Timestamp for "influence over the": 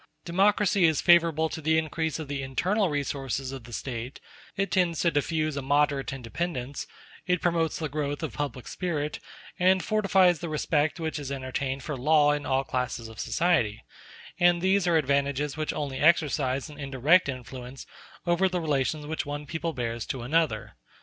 17.29-18.59